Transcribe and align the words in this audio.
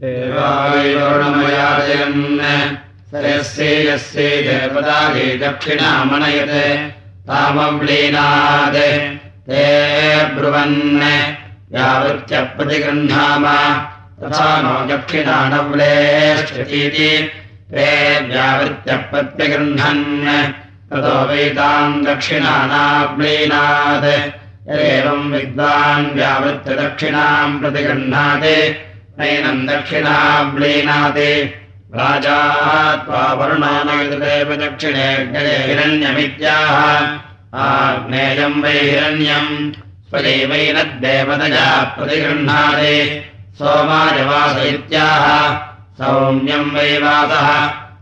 देवायुर्णमयाजयन् 0.00 2.24
यस्यै 3.24 3.76
यस्यै 3.88 4.32
देवतायै 4.46 5.28
दक्षिणामनयते 5.42 6.64
तामव्लीनात् 7.28 8.80
ते 9.48 9.62
ब्रुवन् 10.36 10.80
यावत्यप्रतिगृह्णाम 11.76 13.44
तथा 14.20 14.50
नो 14.64 14.74
दक्षिणानव्लेष्ठतीति 14.92 17.10
ते 17.72 17.88
व्यावृत्यप्रत्यगृह्णन् 18.28 20.04
ततो 20.90 21.16
वैताम् 21.28 22.02
दक्षिणानाव्लीनात् 22.08 24.10
यदेवम् 24.68 25.30
विद्वान् 25.32 26.12
व्यावृत्यदक्षिणाम् 26.18 27.58
प्रतिगृह्णाति 27.60 28.58
नैनम् 29.18 29.66
दक्षिणाव्लीनाति 29.66 31.32
राजा 31.98 32.40
त्वा 32.96 33.22
वरुणानयदेव 33.38 34.50
दक्षिणे 34.62 35.08
हिरण्यमित्याह। 35.66 36.76
आग्नेयम् 37.66 38.62
वै 38.62 38.72
हिरण्यम् 38.72 39.72
स्वदैवैनद्देवतया 40.08 41.68
प्रतिगृह्णाति 41.96 42.96
सोमायवास 43.58 44.56
इत्याह 44.66 45.26
सौम्यम् 46.00 46.74
वै 46.74 46.98
वासः 47.04 47.48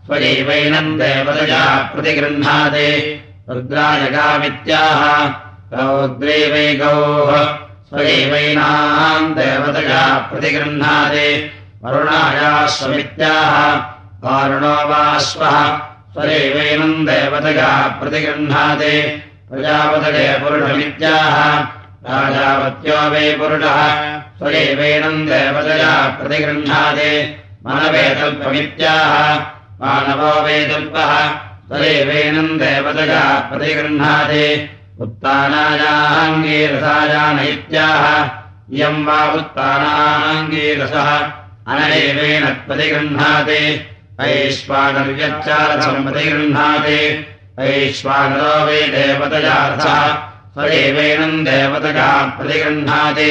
स्वदैवैनम् 0.06 0.98
देवतया 0.98 1.64
प्रतिगृह्णाति 1.94 2.90
रुद्रायगामित्याह। 3.50 5.00
रौद्रे 5.74 6.38
वै 6.52 6.66
गौः 6.82 7.63
स्वदैवैनाम् 7.94 9.34
देवतया 9.34 10.28
प्रतिगृह्णाति। 10.32 11.52
वरुणायाश्वमित्याह 11.84 13.74
वारुणो 14.24 14.74
वाश्वः 14.74 15.76
स्वदैवैनम् 16.12 17.06
देवतया 17.06 17.98
प्रतिगृह्णाति। 18.02 19.22
प्रजापतये 19.50 20.38
पुरुषमित्याह। 20.38 21.58
राजावत्यो 22.10 23.10
वै 23.10 23.36
पुरुषः। 23.38 24.18
स्वदैवैनम् 24.38 25.26
देवतया 25.26 26.18
प्रतिगृह्णाति। 26.20 27.40
मनवेतल्पमित्याह 27.66 29.34
मानवो 29.82 30.42
वेदल्पः 30.42 31.28
स्वदैवैनम् 31.68 32.58
देवतया 32.58 33.50
प्रतिगृह्णाति 33.52 34.70
उत्तानायाङ्गीरसायान 35.02 37.38
इत्याह 37.38 38.04
इयम् 38.74 39.06
वा 39.06 39.20
उत्तानाङ्गीरसः 39.34 41.08
अनैवेन 41.72 42.44
प्रतिगृह्णाति 42.66 43.62
ऐश्वानर्यच्चारथम् 44.20 46.04
प्रतिगृह्णाति 46.04 47.00
ऐश्वानरो 47.60 48.54
वै 48.66 48.80
देवतयार्थः 48.94 50.00
स्वदेवेनम् 50.54 51.44
देवतया 51.44 52.08
प्रतिगृह्णाति। 52.38 53.30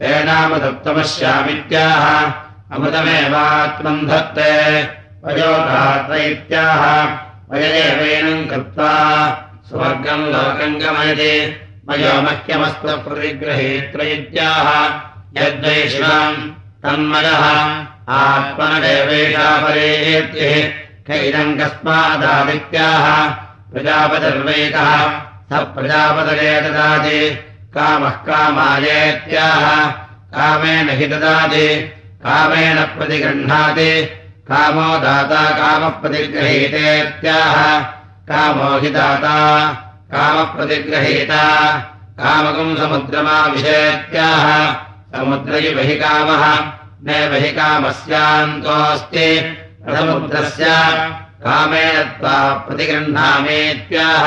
तेनामदुत्तमस्यामित्याह 0.00 2.04
अमृतमेवात्मम् 2.74 4.06
धत्ते। 4.08 4.52
वयोधात्र 5.24 6.12
इत्याह 6.14 6.82
वयदेवेनम् 7.50 8.48
कृत्वा 8.48 8.92
स्वर्गम् 9.68 10.26
लोकम् 10.26 10.80
गमयति। 10.80 11.56
मयो 11.88 12.20
तन्मयः 16.82 17.44
आत्मनदेवेशापरेत्यः 18.08 20.68
कैदम् 21.06 21.58
कस्मादादित्याह 21.58 23.06
प्रजापतिर्वैकः 23.72 24.90
स 25.50 25.52
प्रजापतये 25.52 26.60
ददाति 26.60 27.38
कामः 27.74 28.10
कामायेत्याह 28.10 29.90
कामेन 30.36 30.90
हि 30.90 31.06
ददाति। 31.06 31.92
कामेन 32.26 32.76
प्रतिगृह्णाति। 32.76 34.08
कामो 34.48 34.98
दाता 34.98 35.50
कामप्रतिगृहीतेत्याह 35.50 37.54
कामो 38.28 38.68
हि 38.82 38.90
दाता 38.90 39.38
कामप्रतिगृहीता 40.12 41.42
कामकम् 42.20 42.76
समुद्रमाविशेत्याह 42.76 44.46
समुद्रयि 45.14 45.74
बहि 45.74 45.96
कामः 46.02 46.44
नैव 47.06 47.34
हि 47.42 47.50
कामस्यान्तोऽस्ति 47.58 49.28
समुद्रस्य 49.96 50.70
कामेन 51.44 52.02
त्वा 52.20 52.36
प्रतिगृह्णामीत्याह 52.66 54.26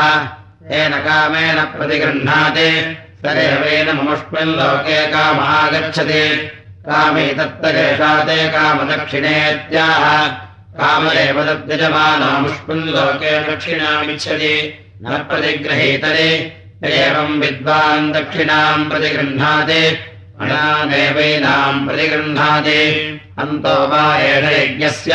येन 0.74 0.94
कामेन 1.08 1.64
प्रतिगृह्णाति 1.78 2.70
सरेवेन 3.24 3.96
ममुष्मिन् 3.98 4.56
लोके 4.60 5.06
कामागच्छति 5.14 6.26
कामे 6.90 7.28
तत्तरेषा 7.40 8.12
ते 8.28 8.38
कामदक्षिणेत्याह 8.58 10.06
काम 10.76 11.08
एव 11.08 11.44
तद्यजमानामुष्मिन् 11.44 12.84
लोके 12.84 13.40
दक्षिणामिच्छति। 13.40 14.86
न 15.02 15.26
प्रतिगृहीतरे 15.30 16.58
एवम् 16.86 17.42
विद्वान् 17.42 18.14
दक्षिणाम् 18.14 18.90
प्रतिगृह्णाति। 18.90 19.98
अनादेवैनाम् 20.42 21.88
प्रतिगृह्णाति। 21.88 22.82
अन्तो 23.40 23.88
वा 23.88 24.18
एष 24.18 24.64
यज्ञस्य। 24.64 25.14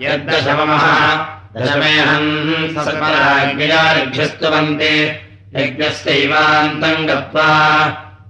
यद्दशमः 0.00 1.26
दशमेहम् 1.56 2.68
सत्पराज्ञयाभ्यस्तुवन्ति 2.68 5.12
यज्ञस्यैवान्तम् 5.56 7.06
गत्वा 7.06 7.48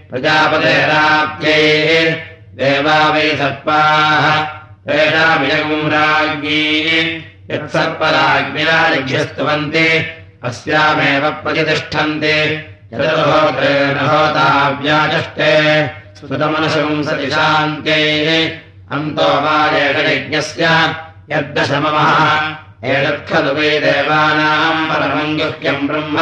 प्रजापतेराप्यैः 0.09 2.15
देवा 2.55 3.09
वै 3.09 3.21
सर्पाः। 3.21 4.59
राज्ञी 5.91 7.25
यत्सर्पराज्ञिराजिभ्यस्तवन्ति 7.51 10.18
अस्यामेव 10.43 11.29
प्रतितिष्ठन्ति 11.29 12.65
यतोहोत्रेण 12.93 13.99
होताव्याचष्टे 13.99 15.87
स्मृतमनशंसति 15.87 17.31
शान्त्यैः 17.31 18.59
अन्तो 18.91 19.21
वा 19.21 19.77
एषयज्ञस्य 19.77 20.95
यद्दशमः 21.31 22.55
एतत्खलु 22.85 23.53
वै 23.53 23.79
देवानाम् 23.79 24.89
परमम् 24.89 25.37
गुह्यम् 25.37 25.87
ब्रह्म। 25.87 26.17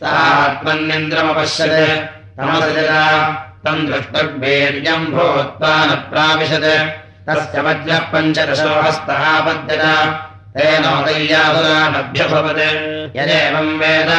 सा 0.00 0.12
आत्मन्निन्द्रमपश्यत् 0.44 1.76
तमसजत 2.38 2.92
तम् 3.64 3.86
द्रष्टुर्वीर्यम् 3.88 5.12
भूत्वा 5.16 5.72
न 5.88 5.90
प्राविशत् 6.10 6.70
तस्य 7.28 7.56
वज्रः 7.66 8.00
पञ्चदशो 8.12 8.72
हस्तः 8.82 9.22
पद्यत 9.46 9.84
तेनोदय्यासुरानभ्यभवत् 10.56 13.16
यदेवम् 13.16 13.78
वेद 13.78 14.10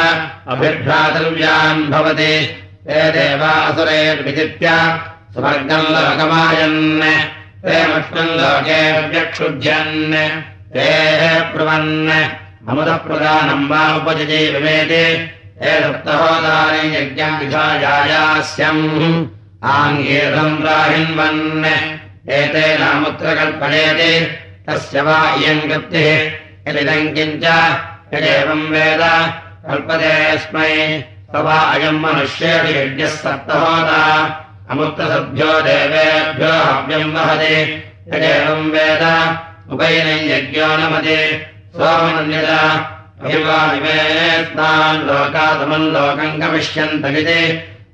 अभिभ्रातव्यान् 0.47 1.91
भवति। 1.91 2.63
ते 2.87 3.11
देवासुरैर्विजित्य 3.11 4.67
सुवर्गम् 5.33 5.79
लोकमायन्। 5.79 7.01
ते 7.65 7.85
लोके 8.37 9.07
व्यक्षुभ्यन्। 9.07 10.13
ते 10.73 11.41
ब्रुवन्। 11.41 12.23
अमुदप्रदानम् 12.69 13.69
वा 13.69 13.95
उपजति 13.95 14.23
विवेति 14.23 15.31
हे 15.61 15.83
सप्तहोदानि 15.83 16.97
यज्ञम् 16.97 17.39
विधायास्यम् 17.39 19.27
आङ्गीर्घम् 19.63 20.61
प्राहिन्वन् 20.61 21.65
एतेनामुत्र 22.29 23.35
कल्पयेति 23.35 24.27
तस्य 24.67 25.01
वा 25.01 25.35
इयम् 25.35 25.61
कृत्तिः 25.61 26.31
यदिदम् 26.67 27.15
किञ्च। 27.15 27.45
यदेवम् 28.13 28.69
वेद। 28.69 29.01
कल्पते 29.67 30.37
स्मै 30.37 31.01
स 31.31 31.35
वा 31.35 31.53
अयम् 31.53 31.99
मनुष्येषु 31.99 32.79
यज्ञः 32.79 33.07
सप्तहोदा 33.07 34.01
अमुत्रसद्भ्यो 34.69 35.61
देवेभ्यो 35.61 36.53
हव्यम् 36.53 37.13
वहति। 37.13 37.83
यदेवम् 38.13 38.71
वेद। 38.71 39.03
उपैनम् 39.71 40.29
यज्ञो 40.31 40.67
नमति। 40.67 41.45
सोमन्यत 41.75 42.49
अभिवानिमेस्तान् 43.25 45.03
लोकादमम् 45.07 45.91
लोकम् 45.91 46.39
गमिष्यन्तमिति 46.41 47.41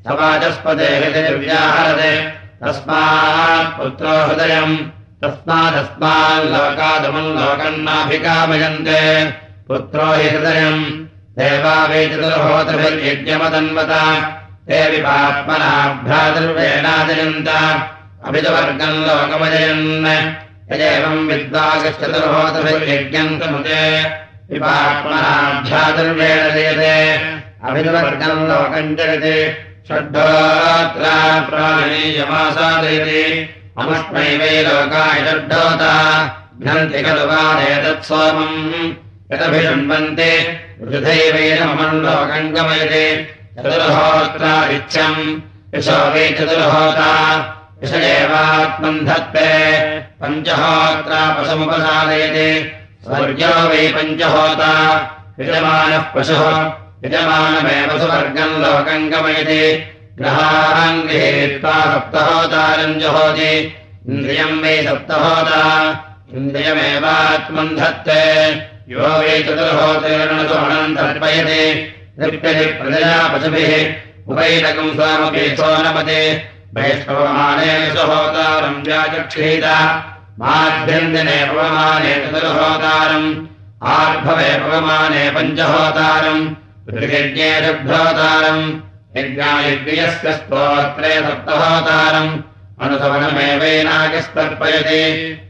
स 0.03 0.11
वाचस्पते 0.11 0.87
हृदिर्व्याहरते 0.97 2.21
तस्मात् 2.63 3.77
पुत्रो 3.77 4.25
हृदयम् 4.25 4.77
तस्मादस्माल्लोकादमम् 5.23 7.35
लोकम् 7.35 7.83
नाभिकामयन्ते 7.83 9.31
पुत्रो 9.67 10.13
हि 10.13 10.29
हृदयम्। 10.29 11.05
देवा 11.39 11.85
वै 11.85 12.07
चतुर्होतभिर्यज्ञमदन्वत। 12.07 13.91
ते 14.67 14.89
विपात्मना 14.89 16.01
भ्रातुर्वेणाजयन्त 16.03 17.49
अभितवर्गम् 18.25 19.03
लोकमजयन्। 19.03 20.25
यदेवम् 20.71 21.27
भ्रातुर्वेण 25.65 26.53
जयते। 26.53 26.95
अभितवर्गम् 27.63 28.47
लोकम् 28.47 28.95
जयते 28.95 29.35
षड्ढोत्रा 29.87 31.15
प्राणीयमासादयति 31.49 33.23
अमुष्मै 33.77 34.37
वै 34.37 34.63
लोकाय 34.63 35.19
षड्ढोता 35.25 35.93
घ्नन्ति 36.61 37.01
खलु 37.01 37.25
वादेतत् 37.25 38.05
सोमम् 38.05 38.91
यदभिषण्वन्ति 39.31 40.31
वृथैवैनमम् 40.81 42.01
लोकम् 42.01 42.51
गमयति। 42.53 43.07
यशो 45.75 46.13
वै 46.13 46.29
चतुर्होता। 46.29 47.09
यश 47.83 47.93
एवात्मम् 47.93 49.05
धत्ते 49.05 49.49
पञ्चहोत्रा 50.21 51.33
पशुमुपसादयति 51.33 52.71
स्वर्गो 53.03 53.69
वै 53.69 53.87
पञ्चहोता। 53.87 54.71
यजमानः 55.39 55.99
पशुः। 55.99 56.73
यजमानमेव 57.05 57.99
सुवर्गम् 57.99 58.61
लोकम् 58.61 59.09
गमयति 59.09 59.92
इन्द्रियम् 64.09 64.61
वै 64.63 64.83
सप्तहोता 64.83 65.63
इन्द्रियमेवात्मम् 66.33 67.77
धत्ते 67.77 68.21
यो 68.93 69.07
वै 69.19 69.39
चतुर्होतेर्णसोणम् 69.43 70.95
तर्पयति। 70.97 71.63
तृप्यति 72.19 72.65
प्रजया 72.65 73.17
पशुभिः 73.27 73.73
उपैरकम् 74.27 74.95
स्वामपि 74.95 75.45
सोनमते 75.59 76.21
वैष्णवमाने 76.75 77.71
सुहोतारम् 77.95 78.83
व्याचक्षीत। 78.85 79.65
माध्यन्दिने 80.39 81.39
पवमाने 81.45 82.13
चतुर्होतारम् 82.15 83.29
आर्भवे 83.83 84.51
पवमाने 84.59 85.23
पञ्चहोतारम् 85.35 86.49
ऋगज्ञे 87.01 87.51
षड्भोतारम् 87.65 88.92
यज्ञायज्ञयस्य 89.17 90.33
स्तोत्रे 90.33 91.15
सप्तहोतारम्। 91.15 92.41
अनुसवनमेवैनागस्तर्पयति। 92.81 95.03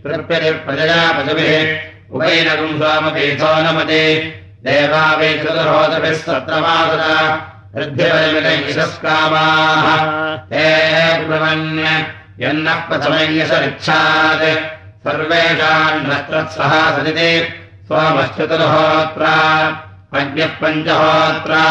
तृप्यति 0.03 0.51
प्रजया 0.51 1.11
पशुभिः 1.11 1.79
उभैनकम् 2.11 2.77
स्वामपीथो 2.77 3.61
नमति। 3.61 4.33
देवा 4.65 5.15
वै 5.15 5.33
चतुर्होतभिः 5.33 6.13
सप्तमासदा 6.13 7.49
ऋद्धिवयमितैशस्कामाः 7.77 10.37
ते 10.37 11.23
ब्रुवन् 11.23 12.03
यन्नः 12.39 12.75
नस्तत्सः 16.07 16.97
सदिति 16.97 17.53
सोमश्चतुर्होत्रा 17.87 19.35
अज्ञः 20.13 20.45
पञ्चहोत्रा 20.45 21.63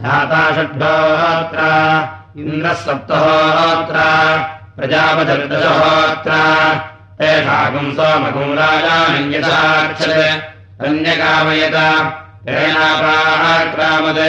धाता 0.00 0.42
षड्होत्रा 0.56 1.70
इन्द्रः 2.40 2.74
सप्तहोत्रा 2.82 4.04
प्रजापदर्दशहोत्रा 4.76 6.38
तेषागुम् 7.18 7.92
सोमगुम् 7.96 8.54
राजानञ्यसाक्षत् 8.58 10.14
अन्यकामयत 10.86 11.76
तेनापाक्रामत् 12.46 14.22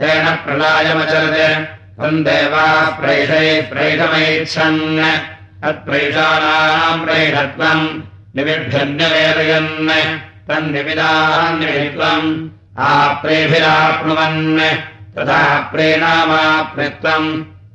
तेन 0.00 0.26
प्रलायमचरत् 0.44 1.64
तम् 2.00 2.22
देवाः 2.28 2.90
प्रैषै 2.98 3.48
प्रैषमैच्छन् 3.70 4.82
तत्प्रैषाणाम् 5.62 7.04
प्रैषत्वम् 7.06 7.86
निविभ्यन्यवेदयन् 8.36 9.72
तन्निविदान्निवित्वम् 10.48 12.28
आप्रेभिराप्नुवन् 12.90 14.38
तथा 15.18 15.42
प्रेणामाप्नित्वम् 15.70 17.28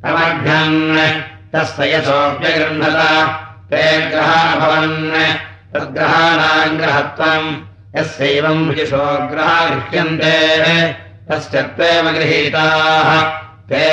तमभ्यन् 0.04 0.80
तस्य 1.54 1.88
यशोऽप्यगृह्णत 1.94 3.00
ते 3.72 3.84
ग्रहाभवन् 4.12 4.98
तद्ग्रहाणाम् 5.74 6.78
ग्रहत्वम् 6.80 7.50
यस्यैवम् 7.98 8.74
यशो 8.80 9.06
ग्रहा 9.32 9.58
गृह्यन्ते 9.70 10.38
तस्य 11.30 11.62
त्वेव 11.76 12.06
गृहीताः 12.16 13.10
ते 13.70 13.86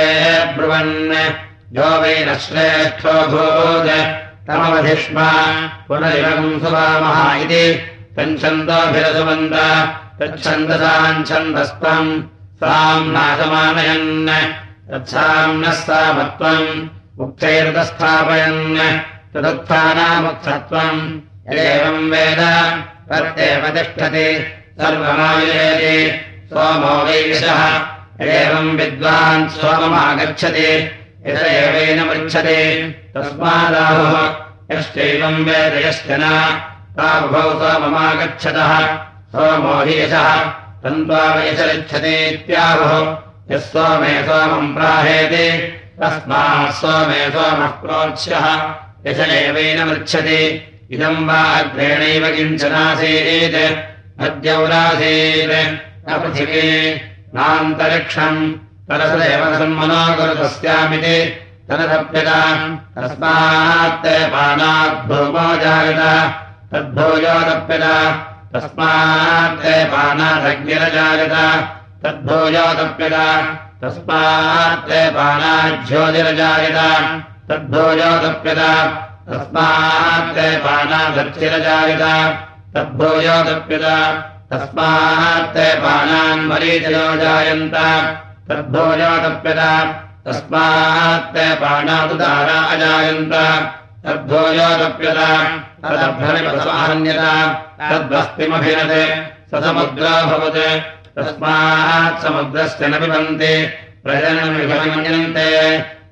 ब्रुवन् 0.57 0.97
यो 1.77 1.91
वै 2.03 2.17
न 2.27 2.39
श्रेष्ठो 2.47 3.15
भूत् 3.35 3.93
तमवधिष्म 4.47 5.19
पुनरिवम् 5.89 6.61
सुवामः 6.63 7.21
इति 7.43 7.65
तच्छन्दोभिरसुवन्त 8.17 9.57
तच्छन्दसाम् 10.21 12.13
छन्दस्त्वम् 12.61 13.09
साम् 13.09 13.13
नाशमानयन् 13.13 14.29
तत्साम्नः 14.91 15.73
सामत्वम् 15.81 16.89
मुक्तैर्दस्थापयन् 17.19 18.79
तदुत्थानामुक्तत्वम् 19.33 21.01
यदेवम् 21.49 22.11
वेद 22.13 22.41
सोमो 26.53 26.95
वैविशः 27.07 27.63
यदेवम् 28.21 28.77
विद्वान् 28.81 29.49
सोममागच्छति 29.57 30.71
यत 31.27 31.41
एवेन 31.57 31.99
पृच्छति 32.09 32.61
तस्मादाहुः 33.17 34.17
यश्चैवम् 34.77 35.45
वेद 35.49 35.75
यश्च 35.87 36.11
न 36.21 36.35
तावुभौ 36.99 37.49
सोममागच्छतः 37.63 38.73
सोमो 39.33 39.77
हि 39.89 39.97
यशः 40.87 40.91
तन्त्वा 40.91 41.35
वयसरिच्छतीत्याहुः 41.35 43.19
यः 43.51 43.59
सोमे 43.59 44.23
सोमम् 44.23 44.75
प्राहेति 44.75 45.59
तस्मात् 46.01 46.75
सोमे 46.75 47.31
सोमः 47.31 47.67
प्रोच्यः। 47.67 48.75
एवेन 49.07 49.89
मृच्छति 49.89 50.63
इदम् 50.91 51.29
वा 51.29 51.35
अग्रेणैव 51.35 52.37
किञ्चनासीत् 52.37 53.55
अद्यौरासीत् 54.21 55.51
न 56.11 56.19
पृथिवी 56.19 56.95
नान्तरिक्षम्। 57.35 58.53
तरसदेव 58.53 59.59
सन्मनो 59.59 60.17
गुरुतस्यामिति। 60.17 61.47
तदप्यता 61.69 62.67
तस्मात् 62.99 64.07
पानाद्भूमो 64.07 65.57
जागत। 65.57 66.35
तद्भूयोदप्यता 66.73 68.27
तस्मात् 68.55 69.61
पानादग्निरजागत 69.91 71.35
तद्भूयोदप्यता 72.03 73.27
तस्मात् 73.83 74.91
पानाज्योतिरजायत 75.17 76.79
तद्भूयोदप्यता 77.51 78.73
तस्मात् 79.29 80.41
पानादर्चिरजायत 80.67 82.05
तद्भूयोदप्यता 82.75 83.97
तस्मात् 84.53 85.59
पानान्मरीचयो 85.87 87.07
जायन्त 87.23 87.77
तद्भूयोदप्यता 88.51 89.73
तस्मात् 90.27 91.39
पाणादुदारा 91.63 92.61
अजायन्त 92.75 93.35
तद्भूयोदप्यता 94.05 95.33
तदभ्रमिपसमाहन्यता 95.83 97.33
तद्वस्तिमभिनते 97.91 99.03
स 99.51 99.53
समुद्रो 99.65 100.15
भवत्। 100.31 100.61
तस्मात् 101.17 102.21
समुद्रस्य 102.23 102.83
न 102.89 102.93
पिबन्ति 103.01 103.55
प्रजनमिभमन्यन्ते 104.05 105.51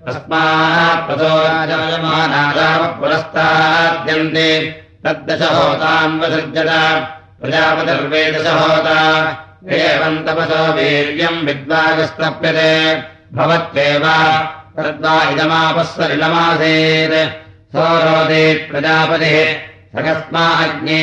तस्मात् 0.07 1.05
पदो 1.09 1.33
पुरस्ताद्यन्ते 3.01 4.49
तद्दशहोतान्वसृजत 5.05 6.71
प्रजापतिर्वेदशहोता। 7.41 8.99
एवम् 9.79 10.25
तपसो 10.27 10.63
वीर्यम् 10.77 11.45
विद्वागस्तप्यते 11.47 12.73
भवत्येव 13.37 14.05
तद्वा 14.77 15.15
इदमापस्वरिलमासेत् 15.31 17.17
सोरोदे 17.73 18.43
प्रजापतिः 18.71 19.37
सकस्माज्ञे 19.95 21.03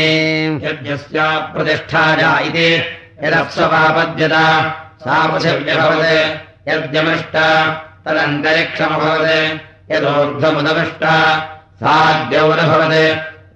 यद्यस्या 0.66 1.28
प्रतिष्ठाया 1.54 2.32
इति 2.48 2.70
यदप्सवापद्यत। 3.24 4.36
सा 5.04 5.18
पृथिव्यभवत् 5.32 6.70
यद्यमृष्ट 6.70 7.36
तदन्तरिक्षमभवत्। 8.06 9.62
यदोर्ध्वमुदमिष्ट 9.92 11.04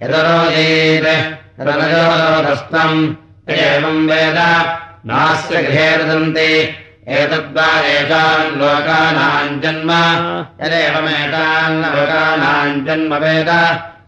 यदरोदीत् 0.02 1.10
तदनयोरोधस्तम् 1.56 2.96
एवम् 3.50 4.06
वेद 4.10 4.38
नास्य 5.08 5.62
गृहे 5.62 5.88
रदन्ति 5.96 6.50
एतद्वा 7.10 7.80
एषाम् 7.80 8.56
लोकानाम् 8.60 9.60
जन्म। 9.60 9.90
यदेवमेतान् 10.62 11.84
लोकानाम् 11.94 12.84
जन्म 12.86 13.14
वेद। 13.14 13.50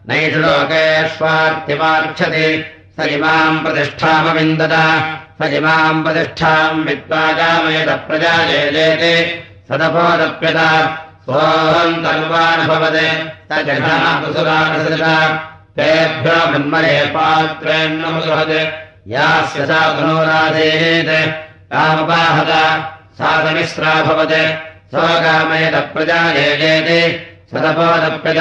नैषु 0.09 0.39
लोकेष्वार्थिवार्क्षति 0.39 2.47
स 2.95 2.97
इमाम् 3.07 3.59
प्रतिष्ठामविन्दत। 3.59 4.73
स 5.41 5.43
इमाम् 5.53 6.03
प्रतिष्ठाम् 6.03 6.85
विद्वागामेत 6.85 7.89
प्रजा 7.89 8.45
जेते 8.45 9.43
सदपोदप्यत 9.69 10.59
सोऽहम् 11.25 12.01
तर्वानुभवत् 12.05 13.01
स 13.51 13.53
तेभ्यो 15.77 16.37
मन्मरे 16.51 16.97
पात्रेण्णमुदहत्। 17.15 18.53
यास्य 19.07 19.59
सा 19.65 19.79
धनुराधेत् 19.93 21.13
कामपाहत 21.73 22.51
साधमिस्रा 23.17 23.93
भवत्। 24.03 24.33
स्वकामयत 24.91 25.75
प्रजा 25.93 26.19
येजेति 26.31 27.01
सदपोदप्यत 27.51 28.39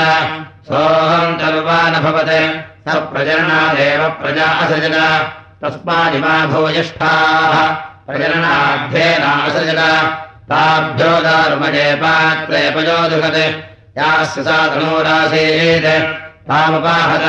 सोऽहम् 0.68 1.38
तर्वानभवत् 1.40 2.34
स 2.84 2.94
प्रजननादेव 3.12 4.02
प्रजा 4.20 4.46
असृजत 4.62 4.96
तस्मादिमा 5.62 6.34
भूयिष्ठाः। 6.46 7.56
प्रजननाभ्येनासृजत 8.06 9.80
ताभ्यो 10.50 11.10
दारुमजे 11.20 11.94
पात्रे 11.94 12.62
पयोदुहत् 12.70 13.40
यास्य 13.98 14.42
सा 14.42 14.58
धनुरासीत् 14.74 15.88
तामपाहत। 16.48 17.26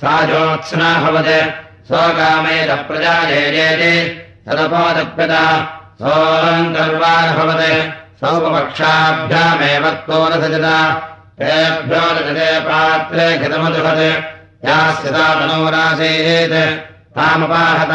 सा 0.00 0.14
ज्योत्स्ना 0.26 0.94
भवत्। 1.00 1.28
स्वकामेत 1.86 2.70
प्रजा 2.88 3.14
येजेति 3.28 3.94
सदपोदप्यत 6.00 6.08
सोऽहम् 6.08 6.72
तर्वानभवत् 6.74 7.90
सौपपक्षाभ्यामेव 8.20 9.84
त्वोरसजत 10.06 10.66
तेभ्यो 11.40 12.04
रजते 12.16 12.48
पात्रे 12.66 13.26
घृतमदुहत् 13.38 14.04
यास्य 14.68 15.08
सा 15.14 15.26
तनोरासीत् 15.40 16.56
तामपाहत 17.16 17.92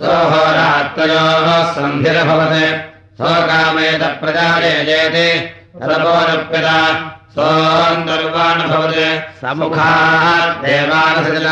सोऽहोरात्रयोः 0.00 1.48
सन्धिरभवत्। 1.74 2.78
सोऽन्तर्वाणभवत् 7.36 9.00
समुखात् 9.40 10.60
देवानसजत 10.64 11.48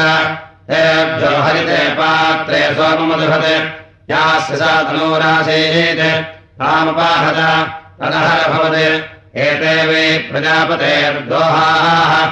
तेभ्यो 0.71 1.33
हरिते 1.45 1.81
पात्रे 1.99 2.61
सोममदुहत् 2.77 3.78
यास्य 4.11 4.57
सा 4.57 4.83
तनोरासीत् 4.83 6.61
तामपाहत 6.61 7.69
तदहरभवत् 8.01 9.37
एते 9.37 9.87
वै 9.87 10.19
प्रजापतेर्दोहाः। 10.19 12.27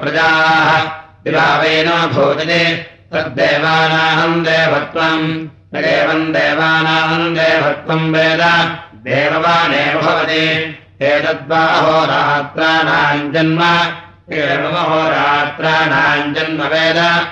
प्रजाः। 0.00 0.90
विभावेन 1.24 1.88
भोजने 1.88 2.86
तद्देवानाहम् 3.12 4.44
देवत्वम्। 4.44 5.46
यदेवम् 5.76 6.32
देवानाहम् 6.32 7.34
देवत्वम् 7.34 8.14
वेद 8.14 8.76
देववानेव 8.94 10.00
भवति। 10.00 10.78
एतद्वाहोरात्राणाम् 11.02 13.32
जन्म 13.32 13.88
एवमहोरात्राणाम् 14.32 16.34
जन्म 16.34 16.62
वेद 16.62 17.26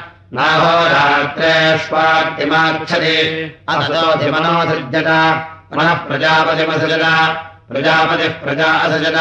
असोधिमनोसृजत 3.69 5.09
मनः 5.77 5.95
प्रजापतिमसृजत। 5.95 7.05
प्रजापतिः 7.73 8.29
प्रजा 8.29 8.65
असृजत। 8.65 9.19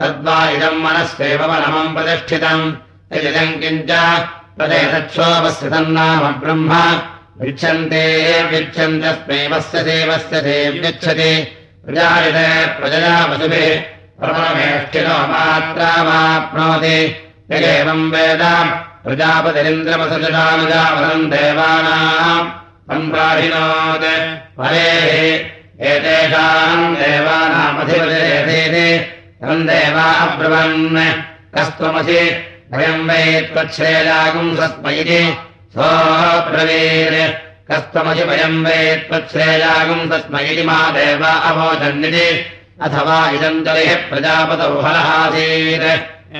तद्वा 0.00 0.50
इदम् 0.50 0.82
मनस्वेव 0.82 1.52
मनमम् 1.52 1.94
प्रतिष्ठितम्। 1.94 2.72
यदिदम् 3.12 3.60
किञ्च 3.60 3.90
तदेतच्छोपस्थितम् 4.58 6.40
ब्रह्म। 6.40 7.00
विच्छन्ते 7.40 8.42
विच्छन्तस्मै 8.42 9.48
वस्य 9.48 9.82
देवस्य 9.82 10.40
देव्यच्छति। 10.40 11.44
प्रजायते 11.84 12.66
प्रजया 12.66 13.24
वसुभिः 13.24 13.80
प्रममेष्ठिनो 14.20 15.18
मात्रामाप्नोति 15.26 17.16
यदेवम् 17.52 18.12
वेद 18.12 18.42
प्रजापतिरिन्द्रमसृजटानुजावरम् 19.03 21.29
देवानाम् 21.33 22.51
सम्प्राहिणोत् 22.89 24.07
परेः 24.57 25.13
एतेषाम् 25.91 26.97
देवानामधिपतिरेधेति 27.01 28.89
तम् 29.41 29.67
देवा 29.67 30.07
अब्रवन् 30.25 30.97
कस्त्वमसि 31.55 32.21
वयम् 32.73 33.07
वै 33.09 33.23
त्वच्छ्रेयागुम् 33.53 34.57
सस्मयिति 34.59 35.21
सोऽब्रवीर् 35.75 37.17
कस्त्वमसि 37.69 38.23
वयम् 38.29 38.63
वै 38.65 38.79
त्वच्छ्रेयागुम् 39.09 40.09
सस्मयिति 40.11 40.63
मा 40.69 40.79
देवा 40.97 41.31
अवोचन्निति 41.49 42.27
अथवा 42.85 43.17
इदम् 43.35 43.63
तलिः 43.65 43.91
प्रजापतौ 44.09 44.73
हरहासीत् 44.85 45.87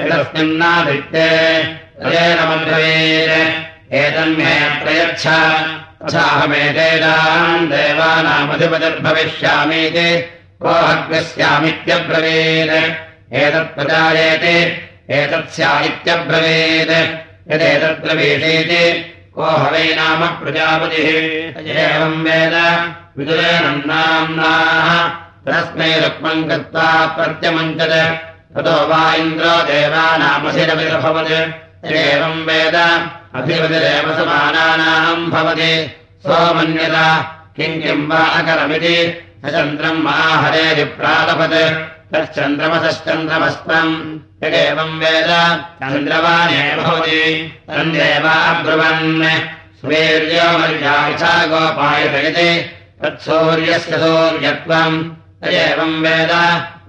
एतस्मिन्नादित्ये 0.01 1.29
तदेन 1.98 2.48
मन्त्रवीर् 2.48 3.94
एतन्मे 3.94 4.84
प्रयच्छ। 4.84 5.26
तथाहमेतेषाम् 6.02 7.68
देवानामधिपतिर्भविष्यामीति। 7.68 10.34
को 10.62 10.68
अग्निस्यामित्यब्रवीत् 10.68 13.34
एतत्प्रजायेति 13.34 14.88
एतत् 15.10 15.54
स्या 15.54 15.80
इत्यब्रवीत् 15.80 17.52
यदेतद्ब्रवीषीति 17.52 19.14
को 19.34 19.42
हवे 19.42 19.94
नाम 19.94 20.26
प्रजापतिः। 20.26 21.76
एवम् 21.76 22.24
वेद। 22.24 22.92
विदुरेण 23.18 23.82
नाम्नाः। 23.86 25.10
तस्मै 25.46 26.00
रुक्मम् 26.00 26.44
गत्वा 26.44 27.06
प्रत्यमञ्चत् 27.06 28.56
ततो। 28.56 28.86
वा 28.86 29.14
इन्द्रो 29.14 29.62
देवानामशिरविरभवत् 29.62 31.67
एवम् 31.84 32.46
वेद 32.46 32.76
अभिवतिरेव 33.34 34.14
समानानाम् 34.14 35.30
भवति। 35.30 35.90
सोमन्यता 36.26 37.06
किम् 37.56 37.82
किम् 37.82 38.10
वा 38.10 38.18
अकरमिति। 38.18 38.96
स 39.44 39.50
चन्द्रम् 39.50 40.02
महाहरेरिप्रालभत् 40.02 42.14
तश्चन्द्रमसश्चन्द्रमस्त्वम् 42.14 44.18
यदेवम् 44.44 44.98
वेद 45.00 45.30
चन्द्रवानेव 45.82 46.82
भवति। 46.82 47.22
अब्रुवन्। 47.68 49.24
स्वीर्यो 49.80 50.58
मर्यायसा 50.58 51.46
गोपायत 51.46 52.24
इति 52.24 52.50
तत्सूर्यस्य 53.02 53.92
सूर्यत्वम् 53.92 55.10
यदेवम् 55.44 56.02
वेद। 56.02 56.32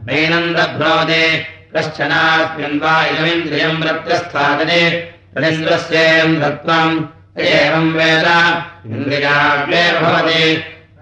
नैनन्दभ्रोदे 0.08 1.26
कश्चनास्मिन् 1.74 2.80
वा 2.82 2.94
इदमिन्द्रियम् 3.12 3.82
तदिन्द्रस्येन्द्रत्वम् 5.34 6.96
एवम् 7.40 7.94
वेद 7.98 8.28
इन्द्रियाग्नेव 8.94 9.96
भवति 10.04 10.46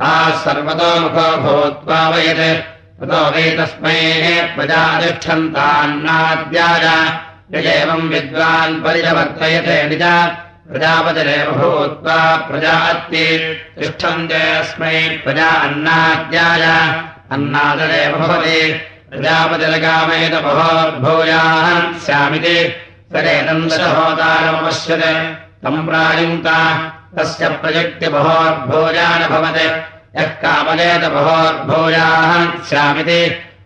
ताः 0.00 0.30
सर्वतो 0.30 1.00
मुखो 1.00 1.36
भूत्वा 1.36 2.08
वयत्। 2.08 3.00
ततो 3.00 3.30
वै 3.30 3.50
तस्मै 3.50 4.52
प्रजातिष्ठन्तान्नाद्याय। 4.56 7.18
यदेवम् 7.54 8.08
विद्वान् 8.08 8.82
परिवर्तयते 8.82 9.88
निज। 9.88 10.30
प्रजापतिरेव 10.70 11.50
भूत्वा 11.50 12.36
प्रजा 12.36 12.70
अत्ति 12.70 13.56
तिष्ठन्ते 13.78 14.34
अस्मै 14.34 15.20
प्रजा 15.24 15.46
अन्नाद्याय 15.46 17.02
अन्नादरेव 17.32 18.12
भवति। 18.12 18.80
प्रजापतिरगामेत 19.10 20.32
बहोर्भूयाः 20.32 21.98
स्यामिति। 21.98 22.74
सरेतम् 23.12 23.68
दशहोतारमपश्यत् 23.68 25.64
तम् 25.64 25.86
प्रायुङ्क्ता। 25.86 26.92
तस्य 27.18 27.48
प्रयुक्तिबहोर्भूयानभवत् 27.48 29.89
यः 30.18 30.22
कामलेत 30.22 31.04
बहोर्भूयाः 31.04 32.30
स्यामिति 32.68 33.20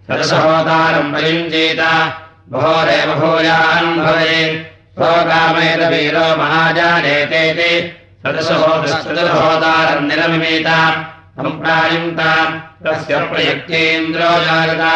सदशहोतारम् 0.09 1.13
प्रयुञ्जीत 1.13 1.81
बहोरेव 2.53 3.15
भूयान् 3.15 3.97
भवेत् 3.99 4.59
स्वकामेत 4.95 5.81
वीरो 5.93 6.27
महाजानेतेति 6.37 7.73
सदशहोदशहोदारम् 8.23 10.09
निरमिमीत। 10.09 10.69
सम्प्रायुङ्क्ता 11.37 12.35
तस्य 12.85 13.19
प्रयुक्तेन्द्रो 13.19 14.31
जागता। 14.45 14.93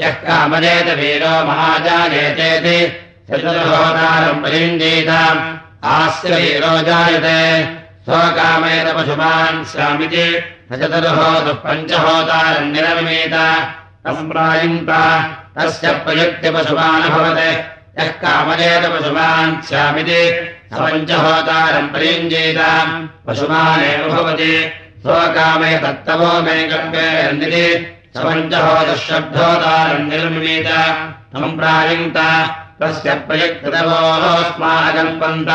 यः 0.00 0.10
कामजेत 0.10 0.88
वीरो 0.98 1.34
महाजानेतेति 1.44 2.78
चतुर्होदारम् 3.30 4.42
प्रयुञ्जीत 4.42 5.08
आस्य 5.84 6.28
वीरो 6.28 6.82
जायते। 6.82 7.40
स्वकामेत 8.04 8.94
पशुमान् 8.96 9.64
स्यामिति 9.64 10.55
चतुर्होदः 10.70 11.58
पञ्चहोदारम् 11.64 12.72
निरमिमीत 12.74 13.34
सम्प्रायुङ्क्ता 14.06 15.02
तस्य 15.56 15.86
प्रयुक्तिपशुमानभवत्। 16.04 17.40
यः 17.98 18.08
कामजेत 18.22 18.84
पशुमान् 18.92 19.52
स्यामिति 19.68 20.22
पञ्चहोतारम् 20.72 21.92
प्रयुञ्जीत। 21.94 22.60
पशुमानेव 23.26 24.02
भवति 24.12 24.54
स्वकामे 25.02 25.72
तत्तवो 25.78 26.32
मे 26.42 26.56
कल्पेरन्निति 26.70 27.66
सपञ्चहोदशब्दोतारम् 28.16 30.08
निर्मिमीत 30.10 30.68
सम्प्रायुङ्क्त 31.36 32.18
तस्य 32.82 33.08
प्रयुक्तवोऽस्माकल्पन्त 33.26 35.50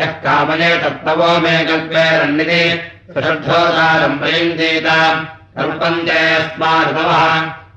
यः 0.00 0.12
कामये 0.24 0.70
तत्तवो 0.82 1.30
मे 1.44 1.56
कल्पेरन्निति 1.64 2.62
सषड्ढोतारम् 3.08 4.18
प्रयुञ्जीत। 4.18 4.86
कल्पन्ते 5.56 6.18
अस्मादवः 6.34 7.22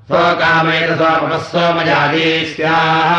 स्वकामेत 0.07 0.89
स्वपः 0.97 1.37
सोमजादी 1.51 2.25
स्याः 2.45 3.11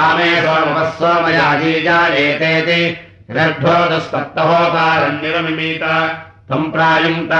आमे 0.00 0.28
सोमपः 0.42 0.90
सोमयाजी 0.98 1.72
जायेतेति 1.82 2.82
षड्ढोदस्पत्तहोतारम् 3.30 5.20
निरमिमीत 5.22 5.84
सम्प्रायुङ्क्त 6.52 7.34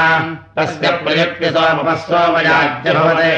तस्य 0.57 0.91
प्रयुक्त्य 1.05 1.51
सोमपः 1.51 1.95
सोमयाज्य 2.07 2.93
भवते। 2.93 3.35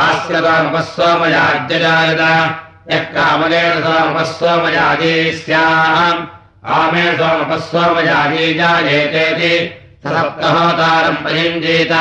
आस्य 0.00 0.40
सोमपः 0.46 0.80
सोमयाज्य 0.96 1.78
यः 2.90 3.04
कामलेन 3.14 3.80
सोमपः 3.82 4.24
सोमयाजी 4.32 5.14
स्याः 5.32 6.00
आमे 6.78 7.06
सोमपः 7.12 7.60
सोमयाजी 7.70 8.52
जायेतेति 8.54 9.54
सप्तहोतारम् 10.06 11.16
प्रयुञ्जीत 11.16 11.92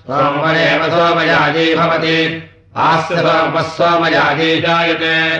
सोमवरेव 0.00 0.90
सोमयाजी 0.90 1.74
भवति। 1.74 2.50
आस्य 2.76 3.16
सोमपः 3.16 3.62
सोमयाजी 3.62 4.60
जायते। 4.60 5.38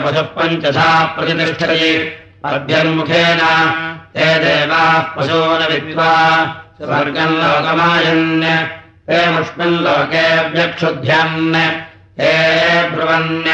पशुः 0.00 0.22
पञ्चधा 0.22 1.04
प्रतिष्ठति। 1.04 2.12
अभ्यन्मुखेन 2.44 3.38
ते 4.14 4.38
देवाः 4.38 4.98
पशून 4.98 5.58
विद्वा। 5.72 6.46
स्वर्गम् 6.82 7.36
लोकमायन्। 7.36 8.42
ते 9.06 9.30
मुष्मिन् 9.30 9.80
लोके 9.80 10.48
व्यक्षुध्यन्। 10.48 11.54
ते 12.20 12.32
ब्रुवन्। 12.88 13.44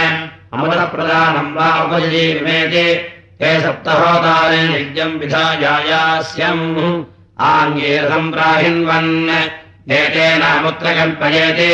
अमृतप्रदानम् 0.52 1.56
वा 1.56 1.82
उपजीविमेति 1.82 2.94
ते 3.38 3.60
सप्तहोतारे 3.60 4.80
यज्ञम् 4.80 5.18
विधायास्यम् 5.18 7.04
आङ्गीरसम् 7.40 8.30
प्राहिन्वन् 8.32 9.12
एतेनामुत्र 9.98 10.94
कल्पयेति 10.96 11.72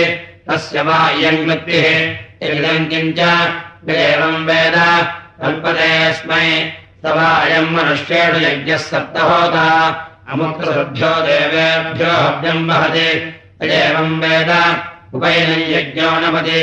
तस्य 0.49 0.83
वा 0.87 0.99
कृत्तिः 1.21 1.89
इदम् 2.49 2.89
किञ्च 2.91 3.21
एवम् 3.91 4.47
वेद 4.49 4.77
कल्पतेऽस्मै 5.41 6.47
स 7.03 7.15
वा 7.17 7.29
अयम् 7.47 7.73
मनुष्येषु 7.75 8.39
यज्ञः 8.47 8.85
सप्तहोता 8.91 9.67
अमुत्रसभ्यो 10.33 11.13
देवेभ्यो 11.27 12.13
हव्यम् 12.23 12.67
वहति 12.71 13.09
एवम् 13.83 14.19
वेद 14.23 14.51
उपैनम् 15.19 15.69
यज्ञो 15.75 16.11
नपति 16.23 16.63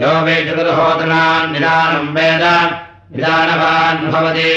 यो 0.00 0.12
वै 0.24 0.36
चतुर्होदनान् 0.48 1.52
निदानम् 1.52 2.12
वेद 2.16 2.44
निदानवान् 3.14 4.10
भवति 4.12 4.52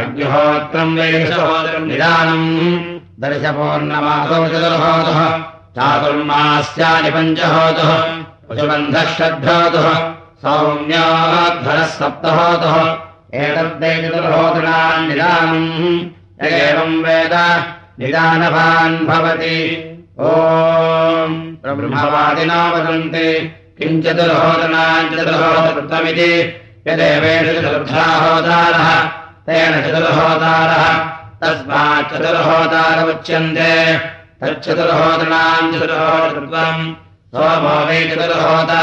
अग्निहोत्रम् 0.00 0.96
वैषहोदरम् 0.98 1.88
निदानम् 1.90 2.93
दर्शपूर्णमासौ 3.22 4.38
चतुर्होतः 4.52 5.18
चातुर्मास्यानि 5.76 7.10
पञ्चहोतः 7.14 7.90
पशुबन्धः 8.48 9.04
षड्होतः 9.18 9.86
सौम्याध्वरः 10.42 11.86
सप्तहोतः 11.98 12.76
एतद्वै 13.42 13.92
चतुर्होतॄणाम् 14.02 15.06
निदानम् 15.08 15.70
एवम् 16.50 16.98
वेद 17.04 17.34
निदानभान् 18.00 18.98
भवति। 19.06 19.58
ओम् 20.26 21.38
ब्रह्मवादिना 21.64 22.60
वदन्ति 22.74 23.28
किम् 23.78 24.02
चतुर्होदनाम् 24.02 25.10
चतुर्होदृत्वमिति 25.14 26.30
यदेवेषु 26.88 27.60
चतुर्थाहोदारः 27.62 28.88
तेन 29.46 29.82
चतुर्होदारः 29.86 30.84
तस्मात् 31.44 32.12
चतुर्होदारमुच्यन्ते। 32.12 33.98
तच्चतुर्होदनाम् 34.40 35.72
चतुर्होदृत्वम्। 35.74 36.94
सोमो 37.34 37.86
वै 37.86 38.04
चतुर्होता 38.04 38.80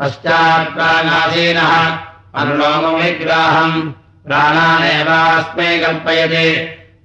पश्चात्प्राणाधीनः 0.00 1.72
अनुलोमम् 2.40 3.00
विग्राहम् 3.02 3.76
प्राणानेवास्मै 4.26 5.70
कल्पयति। 5.78 6.48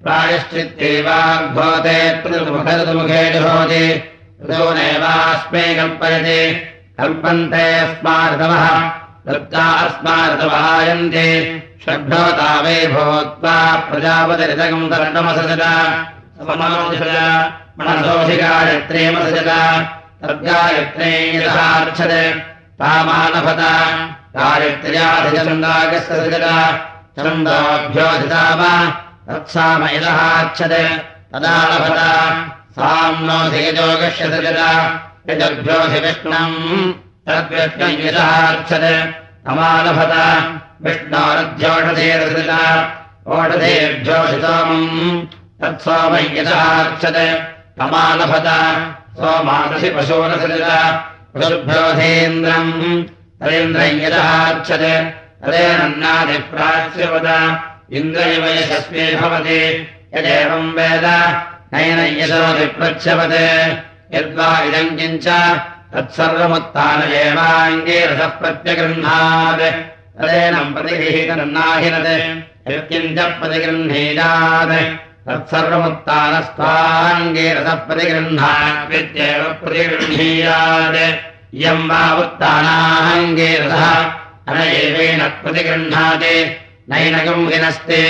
प्रायश्चित्तेवाग्भवते 0.04 1.98
ऋतुमुखे 2.26 3.22
जुहोति 3.32 3.84
ऋतूनेवास्मै 4.44 5.74
कल्पयति। 5.74 6.40
कल्पन्ते 6.98 7.64
अस्मार्तवः 7.78 8.64
वृत्ता 9.26 9.64
अस्मार्तवायन्ति 9.86 11.28
षड्भवता 11.84 12.60
वै 12.60 12.78
भूत्वा 12.86 13.56
प्रजापतिरितकम् 13.76 14.90
तर्णमसजत 14.90 15.62
तद्गायत्रे 20.22 21.12
यथार्च्छते 21.36 22.22
तामानभत। 22.80 23.60
यदहाच्छते 29.94 30.82
तदा 32.76 33.10
लभत 33.10 33.16
साम्नोऽधिगजोगस्य 33.16 34.24
सजत 34.24 34.58
यजभ्योऽधिविष्णम्। 35.30 36.92
तद्विष्णम् 37.26 38.00
यदहाच्छते 38.00 38.94
तमालभत। 39.46 40.14
विष्णोरध्योषधेरसृज 40.82 42.50
ओषधेभ्योऽधितोमम् 43.26 45.26
तत्सोमम् 45.62 46.36
यदहाच्छते 46.36 47.26
तमालभत। 47.78 48.48
सोमादशि 49.16 49.90
पशूरसृज 49.90 50.64
पशुभ्योऽधीन्द्रम्। 51.34 53.04
तदेन्द्रम् 53.42 54.00
यदहाच्छते 54.00 54.94
तदेनन्नादिप्राच्यवद। 55.46 57.28
इन्द्रैव 57.92 58.44
यशस्वी 58.44 59.16
भवति। 59.16 59.88
यदेवम् 60.14 60.72
वेद 60.72 61.04
नैन 61.74 61.98
यशोऽधिप्रच्छवते 62.18 63.46
यद्वा 64.18 64.58
इदम् 64.58 64.96
किञ्च 64.98 65.26
तत्सर्वमुत्थान 65.94 67.00
प्रत्यगृह्णात्। 68.40 69.62
तदेनम् 70.18 70.74
प्रतिगृहीतनन्नाहिनते 70.74 72.16
यत्किञ्च 72.74 73.18
प्रतिगृह्णीयात्। 73.20 74.74
तत्सर्वमुत्थानस्त्वाङ्गीरसः 75.28 77.74
प्रतिगृह्णात्वित्येव 77.74 79.42
प्रतिगृह्णीयात्। 79.42 81.54
इयम् 81.54 81.90
वा 81.90 82.14
उत्थानाङ्गीरसः 82.14 84.12
अनैवेन 84.48 85.28
प्रतिगृह्णाति। 85.28 86.56
नैनकम् 86.90 87.52
हिनस्ति 87.52 88.02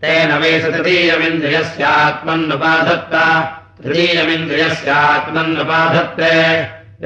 तेन 0.04 0.30
वै 0.42 0.54
स 0.62 0.64
तृतीयमिन्द्रियस्यात्मन्नुपाधत्त 0.76 3.14
तृतीयमिन्द्रियस्यात्मन्नुपाधत्ते 3.84 6.32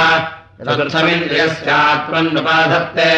चतुर्थमिन्द्रियस्यात्मन्नुपाधत्ते। 0.64 3.12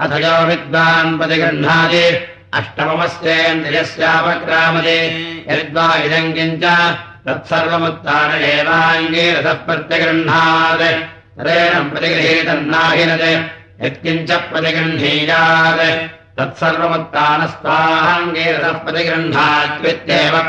अथ 0.02 0.12
यो 0.24 0.34
विद्वान् 0.50 1.16
प्रतिगृह्णाति 1.18 2.04
अष्टममस्येन्द्रियस्यापक्रामते 2.58 4.98
यद्वा 5.50 5.86
इदम् 6.06 6.34
किञ्च 6.36 6.64
तत्सर्वमुत्तान 7.26 8.30
एवाङ्गीरसः 8.50 9.58
प्रत्यगृह्णात् 9.68 10.84
तदेन 11.38 11.74
प्रतिगृहीतन्नाहिनत्। 11.90 13.26
यत्किञ्च 13.84 14.30
प्रतिगृह्णीयात् 14.50 15.82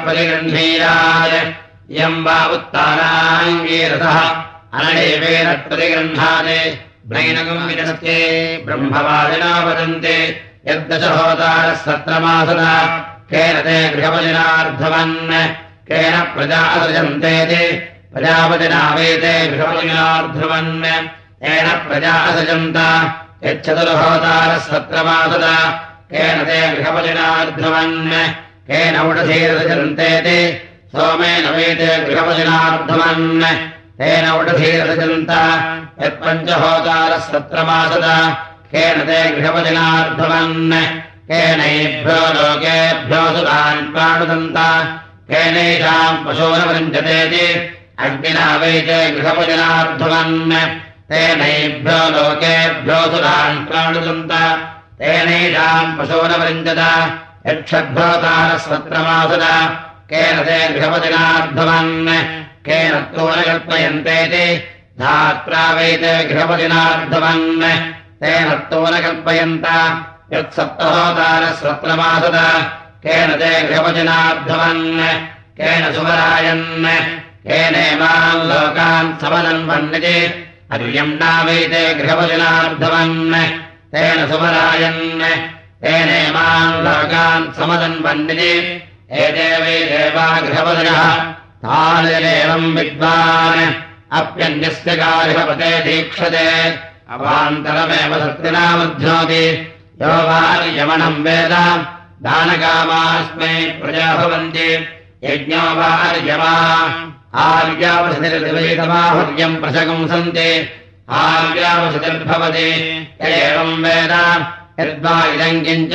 प्रतिगृह्णीयात् 0.04 1.52
इयम् 1.92 2.24
वा 2.26 2.38
प्रतिगृह्णाते 5.68 6.60
नैनकम् 7.10 7.68
विदस्ते 7.68 8.18
ब्रह्मवादिना 8.66 9.52
वदन्ते। 9.66 10.18
यद्दशहोतारः 10.68 11.76
सत्रमासदा। 11.76 12.72
केन 13.30 13.58
ते 13.62 13.78
गृहवजनार्धवन् 13.90 15.16
केन 15.88 16.16
प्रजा 16.22 16.62
असृजन्तेति 16.62 17.64
प्रजापतिना 18.14 18.82
वेते 18.96 19.34
गृहवजनार्धवन् 19.48 20.84
तेन 21.42 21.68
प्रजा 21.88 22.14
असृजन्त 22.14 22.78
यच्छतुर्होतारः 23.46 24.58
सत्रमासदा 24.68 25.56
केन 26.12 26.38
ते 26.48 26.60
गृहवजनार्धवन् 26.76 27.98
केन 28.70 28.96
उडधीरसजन्तेति 29.08 30.40
सोमेन 30.94 31.46
वेते 31.56 31.92
गृहवजनार्धवन् 32.06 33.44
तेन 34.00 34.26
उडधीरसजन्त 34.40 35.32
यत्पञ्चहोतारः 36.04 37.26
सत्रमासदा 37.28 38.16
केन 38.74 38.98
ते 39.10 39.20
गृहवजनार्धवन् 39.36 40.74
केनैभ्यो 41.30 42.20
लोकेभ्यो 42.38 43.22
सुरान् 43.36 43.92
प्राणुदन्त। 43.94 44.58
केनैषाम् 45.30 46.24
पशूनवृञ्जतेति 46.26 47.46
अग्निना 48.06 48.48
वैते 48.62 49.00
गृहवजनार्धवन् 49.16 50.36
तेनैभ्यो 51.12 51.98
लोकेभ्यो 52.10 53.02
सुरान् 53.02 53.66
प्राणुदन्त 53.66 54.32
तेनैषाम् 55.00 55.98
पशूनवृञ्जत। 55.98 56.80
यक्षद्भोतारः 57.48 58.58
सत्रमासद 58.58 59.44
केन 60.10 60.38
ते 60.40 60.74
गृहवजनार्धवन् 60.74 62.08
केन 62.66 63.02
तोनकल्पयन्तेति? 63.02 64.58
धात्रा 65.00 65.72
वैते 65.72 66.24
गृहवजनार्धवन् 66.24 67.62
तेन 68.22 68.50
तोनकल्पयन्त। 68.50 69.66
यत्सप्तहोतारः 70.34 71.52
सत्रमासद 71.52 72.38
केन 73.04 73.32
ते 73.32 73.62
गृहवजनार्धवन् 73.68 75.00
केन 75.58 75.94
सुवरायन्? 75.94 76.86
केनेमान् 77.48 78.48
लोकान् 78.48 79.14
वन्यति 79.70 80.45
हर्यम् 80.74 81.14
नावैते 81.14 81.94
गृहवचनार्धवन् 81.94 83.34
तेन 83.92 84.28
सुमरायन् 84.28 85.22
तेनेमान् 85.82 86.84
लोकान् 86.86 87.54
समदन्वन्दिनि 87.54 88.52
एते 89.12 89.50
वै 89.58 89.80
देवा 89.86 90.40
गृहवदनः 90.40 91.16
तानिरेवम् 91.64 92.76
विद्वान्। 92.76 93.74
अप्यन्यस्य 94.12 94.96
गार्हपते 94.96 95.84
दीक्षते। 95.84 96.72
अवान्तरमेव 97.14 98.20
सत्यनामध्नोति 98.20 99.74
यो 100.02 100.08
वार्यमणम् 100.08 101.24
वेद। 101.24 101.54
दानकामास्मै 102.24 103.80
प्रजा 103.84 104.16
भवन्ति। 104.16 104.88
यज्ञो 105.24 105.62
वार्यमा 105.62 106.54
आर्यावसतिर्दिवैतमाहुर्यम् 107.36 109.56
प्रशकंसन्ति 109.56 110.70
आर्यावसतिर्भवति 111.10 113.08
एवम् 113.22 113.84
वेद 113.84 114.46
यद्वा 114.80 115.26
इदम् 115.26 115.66
किञ्च 115.66 115.94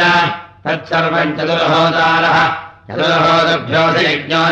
तत्सर्वम् 0.64 1.36
चतुर्होदारः। 1.36 2.54
चतुर्होदभ्योऽथ 2.88 3.94
यज्ञो 3.94 4.42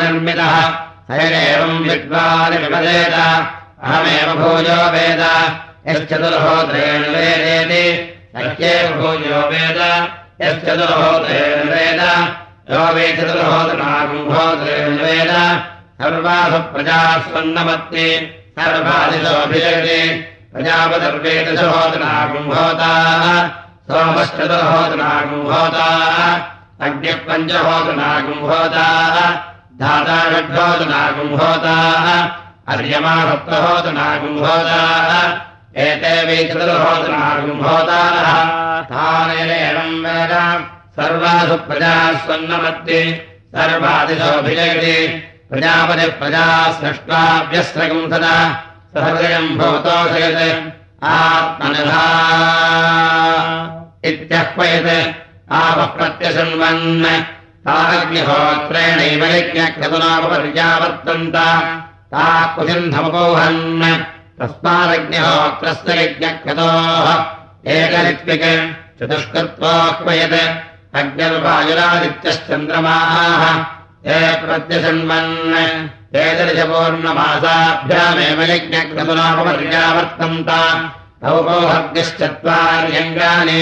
सैरेवम् 1.11 1.79
विद्वान् 1.79 2.59
विपदेत 2.59 3.14
अहमेव 3.83 4.35
भूयो 4.35 4.90
वेद। 4.90 5.53
यश्चतुर्होत्रेण 5.88 7.01
वेदेति। 7.01 8.14
सख्येव 8.37 8.96
भूयो 8.96 9.48
वेद। 9.48 10.09
यश्चतुर्होत्रेण 10.42 11.68
वेद। 11.68 12.35
यो 12.70 12.94
वे 12.94 13.12
चतुर्होत्रनागुम्भोत्रेण 13.12 14.88
वेद 14.88 15.62
सर्वासु 16.01 16.59
प्रजास्वन्नमत्ति 16.73 18.09
अग्निः 26.87 27.17
पञ्चहोत्रनागुम्भोताः 27.29 29.17
धाता 29.81 30.19
षड्भोतनागुम्भोताः 30.33 32.07
अर्यमा 32.73 33.15
सप्तहोतनागुम्भोताः 33.31 35.11
एते 35.87 36.13
वै 36.29 36.37
चतुर्होतनागुम्भोतारः 36.51 38.31
तानेनम् 38.93 39.99
वेद 40.05 40.35
सर्वासु 40.99 41.57
प्रजास्वन्नमत्ति 41.67 43.01
सर्वादिशोऽभिजगति 43.57 44.97
प्रजापतिः 45.51 46.11
प्रजा 46.21 46.47
स्रष्टाभ्यस्रकम् 46.79 48.11
सदा 48.13 48.33
सहृदयम् 48.95 49.57
भवतोषयत् 49.59 50.41
आत्मनधा 51.13 52.03
इत्यह्वयत् 54.11 54.91
आपः 55.61 55.89
प्रत्यशृण्वन् 55.95 57.07
ताग्निहोत्रेणैव 57.69 59.25
यज्ञक्रतुनापपर्यावर्तन्त 59.37 61.39
ता 62.13 62.27
कुसिन्धमपोहन् 62.57 63.65
तस्मादग्निहोत्रस्य 64.41 65.91
यज्ञक्रतोः 66.03 67.09
एकरित्विक् 67.79 68.47
चतुष्कृत्वाह्वयत् 69.01 70.39
अग्निर्वायुरादित्यश्चन्द्रमाः 70.99 73.43
ते 74.09 74.21
प्रत्यशृण्वन् 74.42 75.33
ते 76.12 76.23
दर्शपूर्णमासाभ्यामेव 76.38 78.40
यज्ञक्रतुनापपर्यावर्तन्त 78.51 80.51
तौपोहग्निश्चत्वार्यङ्गानि 81.23 83.61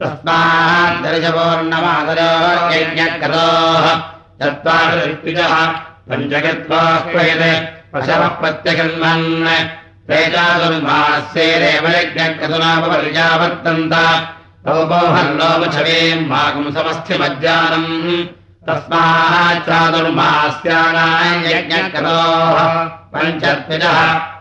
तस्मात् 0.00 1.00
दर्शपूर्णमादरो 1.04 2.30
यज्ञकृतोः। 2.76 3.86
चत्वारिजः 4.40 5.54
पञ्चकृत्वाह्वयत् 6.08 7.68
पशवः 7.92 8.32
प्रत्यगन्वन् 8.40 9.28
ते 10.08 10.18
चातुर्मास्यैरेव 10.32 11.84
यज्ञकृतुनापपर्यावर्तन्त 11.98 13.94
तौपोहल्लोपछवीम् 14.66 16.28
मागुंसमस्थिमज्जानम् 16.32 17.90
तस्माच्चातुर्मास्यानाम् 17.90 18.45
यज्ञकृतोः 21.52 22.58
पञ्चत्रिजः 23.12 23.98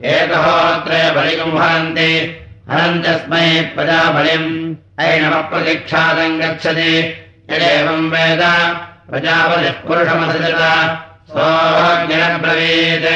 एकहोत्रे 0.04 1.10
बलिगम् 1.10 1.58
हरन्ति। 1.58 2.36
हरन्त्यस्मै 2.70 3.60
प्रजाबलिम् 3.60 4.74
ऐनमप्रतिक्षादम् 5.00 6.40
गच्छति। 6.40 6.98
यदेवम् 7.50 8.10
वेद 8.10 8.42
प्रजापतिः 9.10 9.72
पुरुषमसजत। 9.72 10.60
सोऽज्ञब्रवीत् 11.28 13.08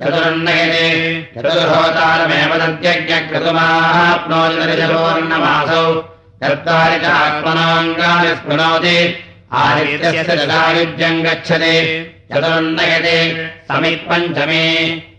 चतुर्नयने 0.00 0.86
चतुर्होतारमेव 1.34 2.52
तद्यज्ञकृतुमाप्नोति 2.62 4.56
दर्शपूर्णमासौ 4.68 5.84
चत्वारि 6.44 6.98
च 6.98 7.04
आत्मनाङ्गानि 7.04 8.28
स्मृणोति 8.28 9.24
आदित्यस्य 9.52 10.36
दशायुज्यम् 10.36 11.22
गच्छति। 11.22 11.76
चतुर्नयते 12.32 13.50
समित्पञ्चमे। 13.68 14.64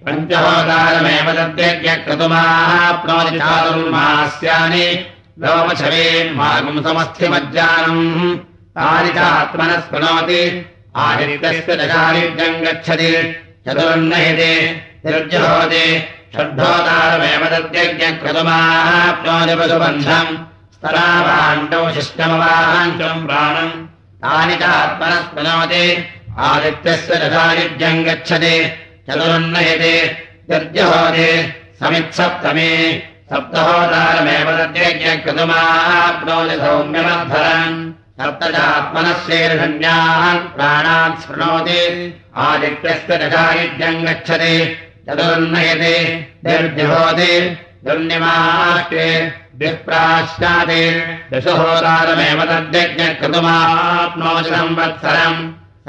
पञ्चहोतारमेव 0.05 1.31
तद्यज्ञक्रतुमाप्नोति 1.31 3.37
चातुर्मास्यानि। 3.37 5.05
लोमछवेन्मागुंसमस्थिमज्जानम् 5.39 8.37
तानि 8.77 9.09
च 9.09 9.17
आत्मनः 9.17 9.79
स्मृणोति 9.79 10.65
आदित्यस्य 10.95 11.75
दशायुज्यम् 11.75 12.61
गच्छति। 12.61 13.35
चतुर्नयते 13.67 14.81
निर्जहोति। 15.05 16.03
षड्ढोतारमेव 16.35 17.45
तद्यज्ञक्रतुमाप्नोति 17.45 19.55
पशुबन्धम् 19.55 20.48
स्तरावाण्डौ 20.79 21.91
शिष्टमवाहान्तम् 21.91 23.27
प्राणम्। 23.27 23.87
तानि 24.23 24.55
च 24.55 24.63
आत्मनः 24.63 25.19
आदित्यस्य 26.39 27.15
दशायुज्यम् 27.15 28.05
गच्छति। 28.05 28.71
चतुर्नयते 29.09 30.17
निर्जहोति 30.49 31.53
समित्सप्तमे। 31.79 33.03
सप्तहोदारमेव 33.33 34.51
तद्यज्ञकृतुमाप्नोति 34.51 36.55
सौम्यमद्धरम् 36.55 37.93
सप्तजात्मनः 38.21 39.13
शीर्षण्यान् 39.13 40.39
प्राणान् 40.39 41.21
शृणोति। 41.21 42.13
आदित्यस्य 42.35 43.17
दशायुज्यम् 43.17 44.05
गच्छति। 44.05 44.77
चतुर्नयति 45.09 46.27
निर्जहोति 46.45 47.57
दुर्निमाष्टे 47.85 49.33
विप्राश्चादि 49.59 50.83
दशहोदारमेव 51.33 52.39
तद्यज्ञकृतुमाप्नोति 52.49 54.49
संवत्सरम् 54.49 55.39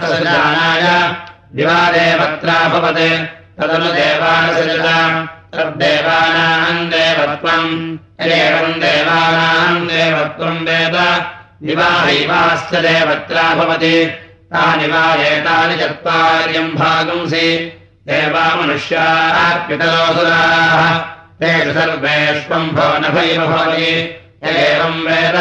सजानाय। 0.00 1.14
दिवादेवत्रा 1.54 2.68
भवत्। 2.68 3.26
तदनु 3.60 3.92
देवानसजत 3.92 5.28
तद्देवानाम् 5.54 6.90
देवत्वम्। 6.90 7.98
एवम् 8.20 8.72
देवानाम् 8.72 9.86
देवत्वम् 9.86 10.58
वेद। 10.58 11.26
दिवाहैवास्य 11.62 12.80
देवत्रा 12.80 13.54
भवति। 13.54 14.06
तानि 14.54 14.86
वा 14.86 15.14
एतानि 15.14 15.76
चत्वार्यम् 15.76 16.74
भागंसि। 16.74 17.78
देवा 18.06 18.54
मनुष्याः 18.54 19.68
पितरोसुराः 19.68 20.98
तेषु 21.40 21.72
सर्वेष्वम् 21.72 22.70
भो 22.70 22.98
नभैव 22.98 23.46
भवति। 23.46 24.20
एवम् 24.44 25.06
वेद। 25.06 25.36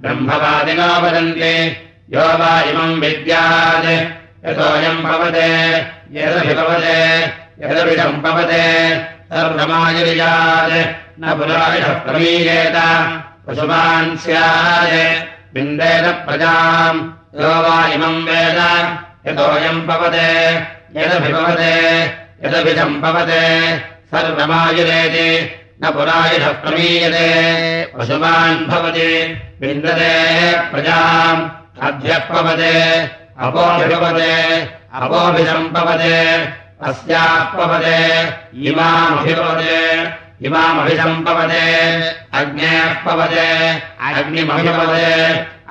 ब्रह्मवादिनो 0.00 1.00
वदन्ति। 1.00 1.76
यो 2.10 2.20
वा 2.20 2.60
इमम् 2.60 3.00
विद्यात्। 3.00 3.86
यतोऽयम् 4.48 5.02
भवते। 5.02 5.78
यदभिभवते। 6.12 7.22
यदभिषम् 7.62 8.22
भवते 8.22 9.17
सर्वमायुर्यात् 9.32 10.72
न 11.20 11.34
पुरायुषः 11.38 11.94
प्रमीयेत। 11.94 12.76
पशुमान् 13.46 14.16
स्यात्। 14.16 15.54
बिन्देन 15.54 16.12
प्रजाम्। 16.12 17.00
यो 17.42 17.48
वा 17.48 17.86
इमम् 17.86 18.24
वेद। 18.24 18.58
यतोऽयम् 19.26 19.86
भवते। 19.86 20.54
यदभिभवते। 20.96 22.04
यदभिषम् 22.44 23.00
भवते। 23.00 23.78
सर्वमायुरेति 24.14 25.50
न 25.84 25.90
पुरायुषः 25.90 26.52
प्रमीयते। 26.52 27.28
पशुमान् 27.84 28.66
भवति। 28.66 29.42
विन्दते 29.60 30.52
प्रजाम्। 30.70 31.50
अभ्यः 31.82 32.18
पवते 32.18 33.02
अपोभिभवते। 33.38 34.62
अपोभिषम् 34.94 36.67
अस्याः 36.86 37.44
पवते 37.54 37.98
इमामभिभवते 38.70 39.78
इमामभिसम्पवते 40.46 41.62
अग्नेः 42.40 42.92
पवते 43.04 43.46
अग्निमभिभवते 44.08 45.08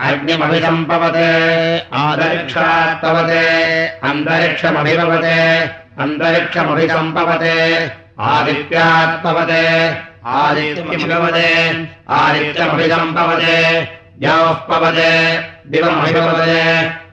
अग्निमभिसम्पवते 0.07 1.29
आदरिक्षात् 1.99 2.99
पवते 3.03 3.45
अन्तरिक्षमभिभवते 4.09 5.37
अन्तरिक्षमभिसम्पवते 6.05 7.55
आदित्यात् 8.31 9.23
पवते 9.23 9.63
आदित्यमभिभवते 10.41 11.47
आदित्यमभिसम्पवते 12.19 13.55
द्यौः 14.19 14.53
पवते 14.69 15.11
दिवमभिभवते 15.71 16.61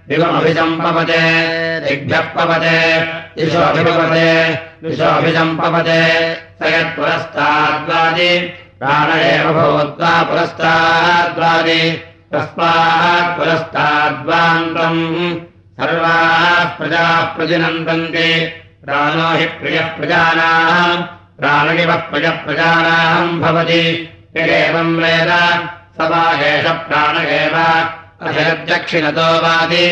दिवमभिसम्पवते 0.08 1.22
दिग्भ्यः 1.84 2.26
पवते 2.34 2.78
दिशोऽभिभवते 3.36 4.28
दिशोऽभिसम्पवते 4.84 6.02
स 6.58 6.72
यत्पुरस्ताद्वादि 6.74 8.32
प्राण 8.80 9.10
एव 9.18 9.46
भूत्वा 9.56 10.12
पुरस्ताद्वादि 10.30 11.80
तस्मात् 12.32 13.34
पुरस्ताद्वान्तम् 13.38 15.02
सर्वाः 15.78 16.64
प्रजाः 16.78 17.22
प्रतिनन्दन्ति 17.36 18.30
प्राणो 18.84 19.28
हि 19.38 19.46
प्रियः 19.60 19.86
प्रजानाम् 19.96 21.02
प्राणिवः 21.38 21.96
प्रियः 22.10 22.36
प्रजानाम् 22.44 23.40
भवति। 23.42 23.84
यदेवम् 24.36 24.96
वेद 25.02 25.30
स 25.96 26.08
वा 26.10 26.22
एष 26.48 26.66
प्राण 26.88 27.16
एव 27.38 27.56
अधरदक्षिणतो 28.26 29.28
वादि 29.44 29.86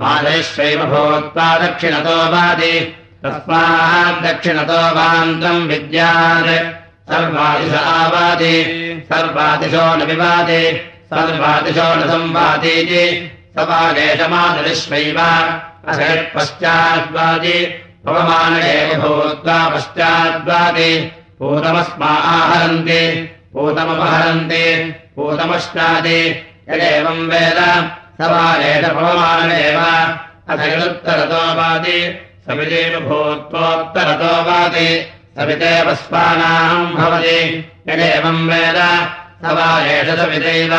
मादैश्वैव 0.00 0.80
भूत्वा 0.92 1.48
दक्षिणतो 1.58 2.16
वादि 2.32 2.74
तस्मात् 3.24 4.22
दक्षिणतो 4.24 4.80
वान्तम् 4.96 5.68
विद्यात्। 5.68 6.50
सर्वादिश 7.10 7.74
आवादि 7.80 8.54
सर्वादिशो 9.08 9.84
न 9.96 10.06
विवादि 10.06 10.62
सर्वादिशो 11.10 11.88
न 11.98 12.08
संवादीति 12.10 13.04
स 13.56 13.66
वागेशमादरिष्वैव 13.68 15.20
असयत्पश्चाद्वादि 15.90 17.58
पवमान 18.06 18.56
एव 18.62 18.90
भूत्वा 19.02 19.58
पश्चाद्वादि 19.74 20.90
पूतमस्मा 21.38 22.10
आहरन्ति 22.32 23.00
पूतमपहरन्ति 23.52 24.64
पूतमश्चादि 25.16 26.18
यदेवम् 26.70 27.28
वेद 27.30 27.60
स 28.20 28.20
वा 28.20 28.56
एष 28.56 28.84
अथयुत्तरतो 30.48 31.54
वादि 31.54 32.20
सविदेव 32.46 33.00
भूत्वोत्तरतो 33.00 34.24
वादि 34.24 35.12
सविदेव 35.36 35.94
स्वानाम् 35.94 36.94
भवति। 36.94 37.72
यदेवम् 37.88 38.50
वेद। 38.50 39.08
स 39.42 39.44
वा 39.44 39.86
एष 39.86 40.18
सविदैव। 40.18 40.78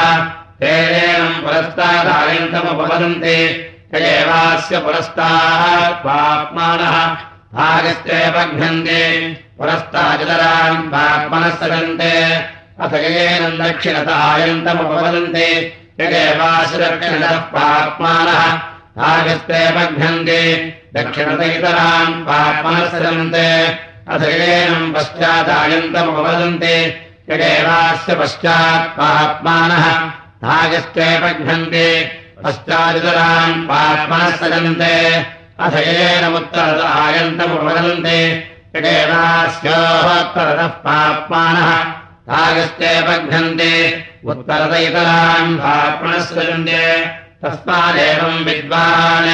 तेनेनम् 0.59 1.43
पुरस्तादायन्तमुपवदन्ति 1.43 3.69
यदेवास्य 3.95 4.79
भागस्ते 7.53 8.31
बघ्नन्ति 8.31 9.37
पुरस्ताजतराम् 9.57 10.87
पाप्मनः 10.87 11.49
सजन्ते। 11.49 12.45
अथ 12.79 12.93
येनम् 12.93 13.59
दक्षिणतायन्तमुपवदन्ति 13.59 15.73
यदेवास्य 15.99 16.77
पाप्मानः। 17.37 18.59
भागस्ते 18.97 19.71
बघ्नन्ति 19.71 20.73
दक्षिणतैतराम् 20.95 22.23
पाप्मनः 22.23 22.89
सजन्ते। 22.89 23.77
अथ 24.07 24.19
पश्चादायन्तमुपवदन्ति। 24.93 27.01
यदेवास्य 27.29 28.15
पश्चात् 28.15 28.89
पाप्मानः। 28.89 30.11
भागस्ते 30.43 31.19
बघ्नन्ति 31.19 32.11
पश्चादितराम् 32.45 33.67
सजन्ते। 34.31 35.25
अथ 35.59 35.73
येनमुत्तरत 35.73 36.85
आयन्तमुपवदन्ति। 36.85 38.43
यदेवास्योत्तरतः 38.75 40.67
पाप्मानः। 40.67 41.85
भागस्ते 42.29 43.01
बघ्नन्ति 43.01 44.06
उत्तरदयितरान् 44.25 45.57
भापणस्वजन्ते 45.57 46.83
तस्मादेवम् 47.43 48.45
विद्वान् 48.45 49.29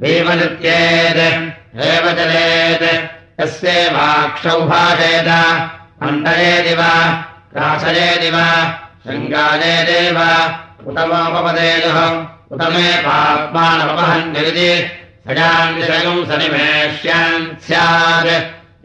भीमनित्येत् 0.00 1.22
एव 1.90 2.04
चलेत् 2.18 2.86
यस्यैवाक्षौ 3.40 4.58
भाषेत 4.70 5.28
मण्डलेदि 6.02 6.74
वा 6.80 6.92
रासयेदि 7.56 8.30
वा 8.34 8.46
शृङ्गालेदेव 9.04 10.18
उतमोपपदेयुः 10.88 11.98
उत 12.52 12.62
मे 12.72 12.86
पात्मानमहन्यरिति 13.06 14.70
सजान्तिशयम् 15.26 16.26
सनिवेश्यान् 16.30 17.46
स्यात् 17.66 18.30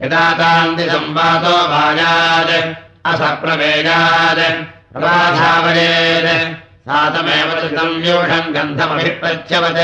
यदा 0.03 0.23
तान्तिसंवादो 0.39 1.57
वायात् 1.71 2.55
असप्रवेयात् 3.11 4.43
गन्धमभिप्रच्छवत् 8.55 9.81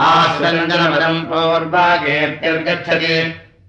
आस्वञ्जनपदम् 0.00 1.26
पौर्वाकीर्तिर्गच्छति 1.26 3.16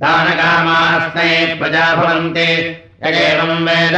दानकामास्मै 0.01 1.55
प्रजा 1.59 1.85
भवन्ति 1.95 2.49
यगेवम् 3.05 3.65
वेद 3.67 3.97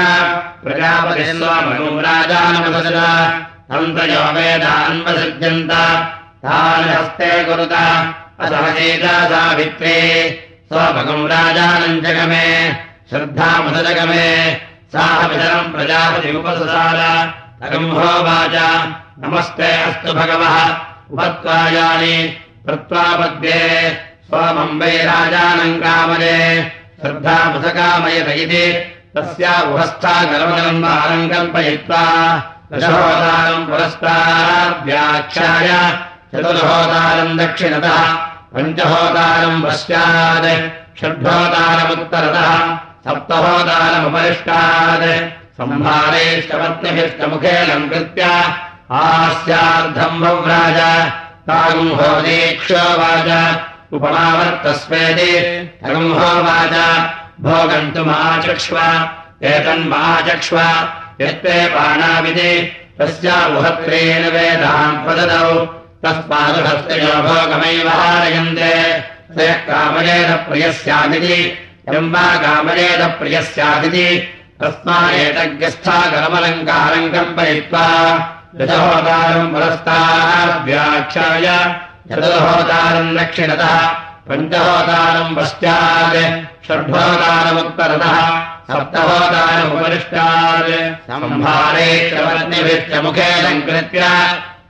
प्रजापतिस्वामनुम् 0.64 2.02
राजानमसदा। 2.02 3.10
तन्त्रयो 3.70 4.24
वेदान्वसृज्यन्त 4.36 5.72
तान् 6.46 6.90
हस्ते 6.90 7.44
कुरुत। 7.44 7.74
असहसीता 8.40 9.16
सावित्रे 9.26 9.98
स्वभगम् 10.68 11.28
राजानम् 11.28 12.02
जगमे 12.02 12.72
श्रद्धामसजगमे 13.10 14.69
साहवितरम् 14.94 15.72
प्रजापतिमुपससार 15.74 17.00
अगम्भोवाच 17.66 18.56
नमस्ते 19.24 19.70
अस्तु 19.88 20.14
भगवः। 20.20 20.56
उपत्वायानि 21.14 22.16
कृत्वापद्ये 22.66 23.62
स्वमम् 24.30 24.80
वै 24.82 24.96
राजानम् 25.10 25.80
कामये 25.84 26.38
श्रद्धामुसकामयत 27.02 28.30
इति 28.44 28.66
तस्या 29.16 29.54
उहस्था 29.70 30.14
गलमलम् 30.32 30.84
वारम् 30.84 31.30
कल्पयित्वा 31.30 32.04
दशहोदारम् 32.74 33.66
पुरस्ताद्व्याख्याय 33.70 35.70
चतुर्होदारम् 36.34 37.38
दक्षिणतः 37.40 37.98
पञ्चहोदारम् 38.54 39.64
पश्चात् 39.64 40.48
षड्होदारमुत्तरतः 41.00 42.52
सप्तहोदारमुपरिष्टात् 43.08 45.06
सम्भारेष्टपत्निभिष्टमुखेलम् 45.58 47.90
कृत्य 47.90 48.24
आस्यार्धम् 48.92 50.22
भव्राज 50.22 50.80
तागुम्होदीक्षोवाच 51.48 53.30
उपमावर्तस्वेति 53.94 55.32
तगुम्होवाच 55.84 56.76
भोगन्तुमाचक्ष्व 57.42 58.78
एतन्माचक्ष्व। 59.44 60.58
यत्ते 61.22 61.68
पाणाविधि 61.68 62.54
तस्या 63.00 63.48
उहत्रेण 63.48 64.24
वेदान् 64.34 65.04
प्रददौ। 65.06 65.52
तस्मादुहस्तयो 66.04 67.14
भोगमैव 67.28 67.88
हारयन्ते। 67.88 68.76
कामयेन 69.68 70.36
प्रियः 70.36 70.72
स्यादिति 70.72 71.40
यम् 71.94 72.12
वा 72.14 72.26
कामयेन 72.44 73.02
प्रियः 73.20 73.46
स्यादिति 73.54 74.08
तस्मादेतज्ञस्थागरमलङ्कारम् 74.62 77.12
कल्पयित्वा 77.16 77.86
दशहोदारम् 78.60 79.52
पुरस्ताद्व्याख्याय 79.54 81.48
चतुर्होदारम् 82.10 83.16
दक्षिणतः 83.18 83.76
पञ्चहोदारम् 84.30 85.36
पश्चात् 85.38 86.18
च 93.94 93.96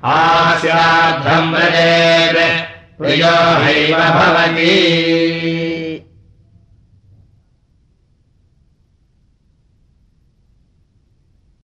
आस्याद्धम् 0.09 1.51
व्रजेत् 1.53 2.39
प्रियो 2.99 3.33
हैव 3.63 3.97
भवति 4.17 4.75